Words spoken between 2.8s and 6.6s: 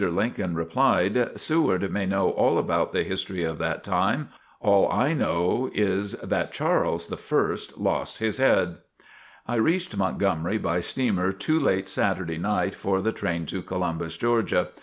the history of that time. All I know is, that